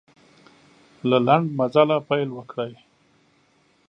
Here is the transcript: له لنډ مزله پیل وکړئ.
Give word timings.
له 1.09 1.17
لنډ 1.27 1.47
مزله 1.59 1.97
پیل 2.07 2.29
وکړئ. 2.33 2.73